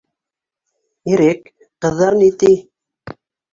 -Ирек, 1.17 1.53
ҡыҙҙар 1.87 2.19
ни 2.25 2.35
ти 2.45 2.53